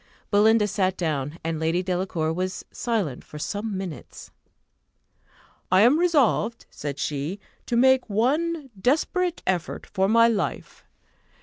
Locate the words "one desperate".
8.09-9.43